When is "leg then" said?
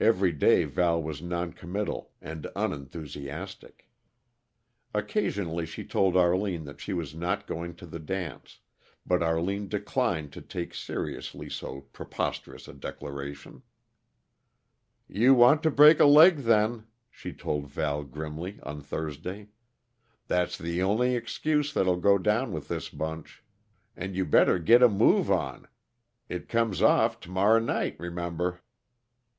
16.04-16.86